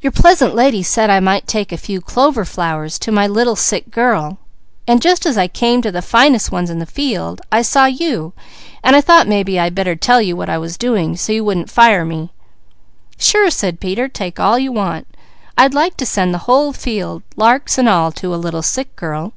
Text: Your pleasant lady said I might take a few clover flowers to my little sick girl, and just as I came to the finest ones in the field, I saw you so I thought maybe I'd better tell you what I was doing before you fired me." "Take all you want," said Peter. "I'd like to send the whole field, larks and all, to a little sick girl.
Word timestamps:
Your 0.00 0.10
pleasant 0.10 0.56
lady 0.56 0.82
said 0.82 1.08
I 1.08 1.20
might 1.20 1.46
take 1.46 1.70
a 1.70 1.76
few 1.76 2.00
clover 2.00 2.44
flowers 2.44 2.98
to 2.98 3.12
my 3.12 3.28
little 3.28 3.54
sick 3.54 3.92
girl, 3.92 4.38
and 4.88 5.00
just 5.00 5.24
as 5.24 5.38
I 5.38 5.46
came 5.46 5.80
to 5.82 5.92
the 5.92 6.02
finest 6.02 6.50
ones 6.50 6.68
in 6.68 6.80
the 6.80 6.84
field, 6.84 7.40
I 7.52 7.62
saw 7.62 7.86
you 7.86 8.32
so 8.84 8.96
I 8.96 9.00
thought 9.00 9.28
maybe 9.28 9.60
I'd 9.60 9.76
better 9.76 9.94
tell 9.94 10.20
you 10.20 10.34
what 10.34 10.48
I 10.50 10.58
was 10.58 10.76
doing 10.76 11.12
before 11.12 11.36
you 11.54 11.66
fired 11.68 12.06
me." 12.06 12.32
"Take 13.20 14.40
all 14.40 14.58
you 14.58 14.72
want," 14.72 15.06
said 15.06 15.06
Peter. 15.06 15.08
"I'd 15.56 15.74
like 15.74 15.96
to 15.98 16.06
send 16.06 16.34
the 16.34 16.38
whole 16.48 16.72
field, 16.72 17.22
larks 17.36 17.78
and 17.78 17.88
all, 17.88 18.10
to 18.10 18.34
a 18.34 18.34
little 18.34 18.62
sick 18.62 18.96
girl. 18.96 19.32